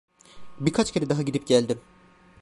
[0.59, 1.79] Birkaç kere daha gidip geldim.